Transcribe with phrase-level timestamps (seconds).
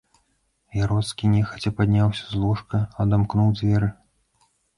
[0.83, 3.93] Яроцкі нехаця падняўся з ложка, адамкнуў дзверы.